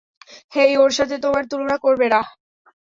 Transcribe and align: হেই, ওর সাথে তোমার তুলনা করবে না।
হেই, 0.53 0.71
ওর 0.77 0.91
সাথে 0.97 1.15
তোমার 1.17 1.43
তুলনা 1.47 1.75
করবে 1.77 2.07
না। 2.13 2.21